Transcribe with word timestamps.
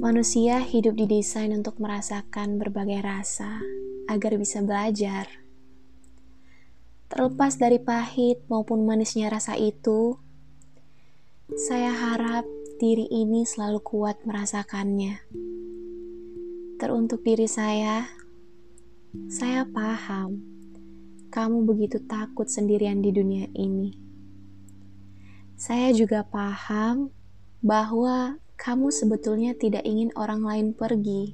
Manusia 0.00 0.56
hidup 0.64 0.96
didesain 0.96 1.52
untuk 1.52 1.76
merasakan 1.76 2.56
berbagai 2.56 3.04
rasa 3.04 3.60
agar 4.08 4.40
bisa 4.40 4.64
belajar. 4.64 5.28
Terlepas 7.12 7.60
dari 7.60 7.76
pahit 7.76 8.40
maupun 8.48 8.88
manisnya 8.88 9.28
rasa 9.28 9.60
itu, 9.60 10.16
saya 11.52 11.92
harap 11.92 12.48
diri 12.80 13.04
ini 13.12 13.44
selalu 13.44 13.84
kuat 13.84 14.24
merasakannya. 14.24 15.20
Teruntuk 16.80 17.20
diri 17.20 17.44
saya, 17.44 18.08
saya 19.28 19.68
paham 19.68 20.40
kamu 21.28 21.68
begitu 21.68 22.00
takut 22.08 22.48
sendirian 22.48 23.04
di 23.04 23.12
dunia 23.12 23.44
ini. 23.52 23.92
Saya 25.60 25.92
juga 25.92 26.24
paham 26.24 27.12
bahwa 27.60 28.40
kamu 28.60 28.92
sebetulnya 28.92 29.56
tidak 29.56 29.88
ingin 29.88 30.12
orang 30.20 30.44
lain 30.44 30.76
pergi. 30.76 31.32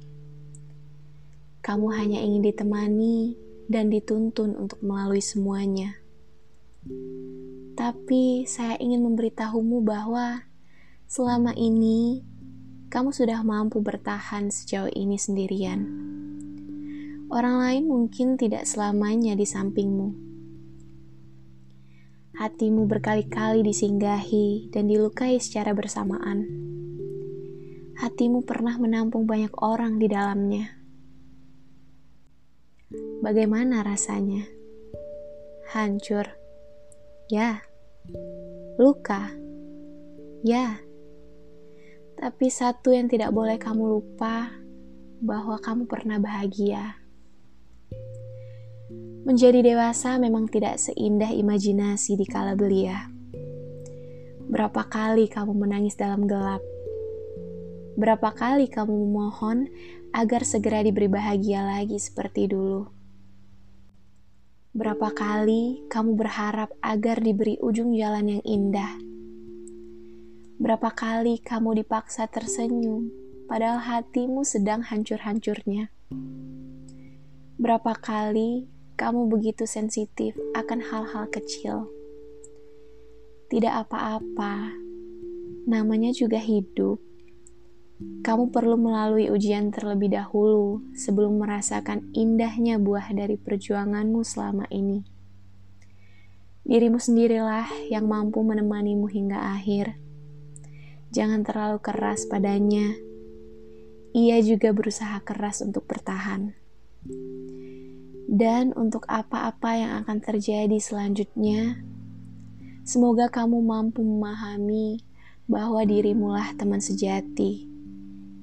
Kamu 1.59 1.91
hanya 1.91 2.23
ingin 2.23 2.39
ditemani 2.39 3.35
dan 3.67 3.91
dituntun 3.91 4.55
untuk 4.55 4.79
melalui 4.79 5.19
semuanya. 5.19 5.99
Tapi 7.75 8.47
saya 8.47 8.79
ingin 8.79 9.03
memberitahumu 9.03 9.83
bahwa 9.83 10.47
selama 11.11 11.51
ini 11.51 12.23
kamu 12.87 13.11
sudah 13.11 13.43
mampu 13.43 13.83
bertahan 13.83 14.47
sejauh 14.47 14.87
ini 14.95 15.19
sendirian. 15.19 15.83
Orang 17.27 17.59
lain 17.59 17.91
mungkin 17.91 18.39
tidak 18.39 18.63
selamanya 18.63 19.35
di 19.35 19.43
sampingmu. 19.43 20.15
Hatimu 22.39 22.87
berkali-kali 22.87 23.67
disinggahi 23.67 24.71
dan 24.71 24.87
dilukai 24.87 25.35
secara 25.43 25.75
bersamaan 25.75 26.66
hatimu 27.97 28.45
pernah 28.45 28.77
menampung 28.77 29.25
banyak 29.25 29.53
orang 29.57 29.97
di 29.97 30.05
dalamnya. 30.05 30.65
Bagaimana 33.25 33.81
rasanya? 33.81 34.45
Hancur. 35.73 36.29
Ya. 37.27 37.65
Luka. 38.77 39.33
Ya. 40.45 40.79
Tapi 42.17 42.47
satu 42.47 42.93
yang 42.93 43.09
tidak 43.09 43.33
boleh 43.33 43.57
kamu 43.57 43.83
lupa 43.99 44.53
bahwa 45.19 45.57
kamu 45.57 45.89
pernah 45.89 46.21
bahagia. 46.21 47.01
Menjadi 49.27 49.59
dewasa 49.59 50.15
memang 50.21 50.47
tidak 50.47 50.79
seindah 50.79 51.33
imajinasi 51.35 52.15
di 52.15 52.23
kala 52.23 52.55
belia. 52.55 53.11
Berapa 54.47 54.87
kali 54.87 55.27
kamu 55.27 55.51
menangis 55.51 55.99
dalam 55.99 56.23
gelap? 56.23 56.63
Berapa 57.97 58.29
kali 58.29 58.69
kamu 58.69 58.93
memohon 58.93 59.73
agar 60.13 60.45
segera 60.45 60.85
diberi 60.85 61.09
bahagia 61.09 61.65
lagi 61.65 61.97
seperti 61.97 62.45
dulu? 62.45 62.85
Berapa 64.77 65.09
kali 65.17 65.81
kamu 65.89 66.13
berharap 66.13 66.77
agar 66.85 67.17
diberi 67.17 67.57
ujung 67.57 67.97
jalan 67.97 68.37
yang 68.37 68.43
indah? 68.45 69.01
Berapa 70.61 70.93
kali 70.93 71.41
kamu 71.41 71.81
dipaksa 71.81 72.29
tersenyum, 72.29 73.09
padahal 73.49 73.81
hatimu 73.81 74.45
sedang 74.45 74.85
hancur-hancurnya? 74.85 75.89
Berapa 77.57 77.97
kali 77.97 78.69
kamu 78.93 79.25
begitu 79.25 79.65
sensitif 79.65 80.37
akan 80.53 80.85
hal-hal 80.85 81.25
kecil? 81.33 81.89
Tidak 83.49 83.73
apa-apa, 83.73 84.69
namanya 85.65 86.13
juga 86.13 86.37
hidup 86.37 87.01
kamu 87.97 88.53
perlu 88.53 88.77
melalui 88.77 89.33
ujian 89.33 89.73
terlebih 89.73 90.13
dahulu 90.13 90.85
sebelum 90.93 91.41
merasakan 91.41 92.13
indahnya 92.13 92.77
buah 92.77 93.09
dari 93.09 93.41
perjuanganmu 93.41 94.21
selama 94.21 94.69
ini. 94.69 95.01
Dirimu 96.61 97.01
sendirilah 97.01 97.89
yang 97.89 98.05
mampu 98.05 98.45
menemanimu 98.45 99.09
hingga 99.09 99.41
akhir. 99.57 99.97
Jangan 101.09 101.41
terlalu 101.41 101.81
keras 101.81 102.29
padanya. 102.29 102.93
Ia 104.13 104.37
juga 104.45 104.77
berusaha 104.77 105.17
keras 105.25 105.65
untuk 105.65 105.89
bertahan. 105.89 106.53
Dan 108.27 108.77
untuk 108.77 109.09
apa-apa 109.09 109.71
yang 109.73 109.91
akan 110.05 110.21
terjadi 110.21 110.77
selanjutnya, 110.77 111.81
semoga 112.85 113.31
kamu 113.31 113.57
mampu 113.57 114.05
memahami 114.05 115.01
bahwa 115.47 115.81
dirimulah 115.87 116.51
teman 116.59 116.83
sejati 116.83 117.76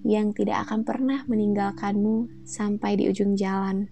yang 0.04 0.36
tidak 0.36 0.68
akan 0.68 0.84
pernah 0.84 1.24
meninggalkanmu 1.24 2.44
sampai 2.44 3.00
di 3.00 3.08
ujung 3.08 3.34
jalan. 3.34 3.88